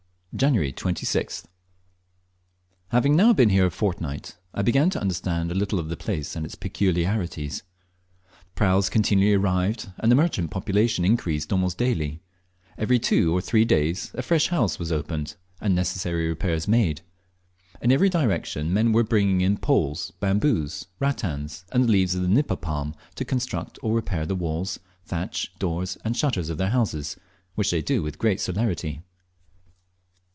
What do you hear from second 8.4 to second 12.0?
Praus continually arrived, and the merchant population increased almost